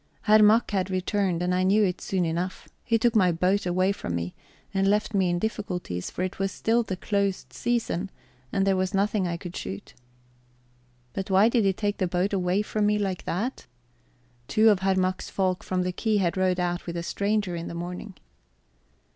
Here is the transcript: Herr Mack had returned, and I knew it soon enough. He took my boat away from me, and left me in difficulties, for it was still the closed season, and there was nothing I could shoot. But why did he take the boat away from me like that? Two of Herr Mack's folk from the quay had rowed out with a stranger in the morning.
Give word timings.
Herr 0.23 0.41
Mack 0.41 0.71
had 0.71 0.89
returned, 0.89 1.43
and 1.43 1.53
I 1.53 1.61
knew 1.61 1.83
it 1.83 2.01
soon 2.01 2.25
enough. 2.25 2.67
He 2.83 2.97
took 2.97 3.15
my 3.15 3.31
boat 3.31 3.67
away 3.67 3.91
from 3.91 4.15
me, 4.15 4.33
and 4.73 4.87
left 4.89 5.13
me 5.13 5.29
in 5.29 5.37
difficulties, 5.37 6.09
for 6.09 6.23
it 6.23 6.39
was 6.39 6.51
still 6.51 6.81
the 6.81 6.97
closed 6.97 7.53
season, 7.53 8.09
and 8.51 8.65
there 8.65 8.75
was 8.75 8.95
nothing 8.95 9.27
I 9.27 9.37
could 9.37 9.55
shoot. 9.55 9.93
But 11.13 11.29
why 11.29 11.49
did 11.49 11.65
he 11.65 11.73
take 11.73 11.97
the 11.99 12.07
boat 12.07 12.33
away 12.33 12.63
from 12.63 12.87
me 12.87 12.97
like 12.97 13.25
that? 13.25 13.67
Two 14.47 14.69
of 14.71 14.79
Herr 14.79 14.95
Mack's 14.95 15.29
folk 15.29 15.63
from 15.63 15.83
the 15.83 15.93
quay 15.93 16.17
had 16.17 16.35
rowed 16.35 16.59
out 16.59 16.87
with 16.87 16.97
a 16.97 17.03
stranger 17.03 17.55
in 17.55 17.67
the 17.67 17.75
morning. 17.75 18.15